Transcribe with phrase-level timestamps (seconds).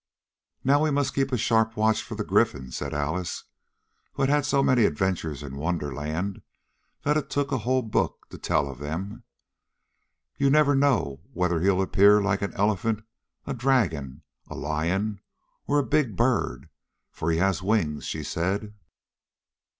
[0.63, 3.43] "Now we must keep a sharp watch for the Gryphon," said Alice,
[4.13, 6.41] who had had so many adventures in Wonderland
[7.03, 9.21] that it took a whole book to tell of them.
[10.39, 13.03] "You never know whether he'll appear like an elephant,
[13.45, 15.21] a dragon, a lion
[15.67, 16.69] or a big bird,
[17.11, 18.73] for he has wings," she said.